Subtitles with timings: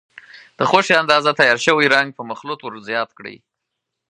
[0.57, 3.37] د خوښې اندازه تیار شوی رنګ په مخلوط ور زیات کړئ.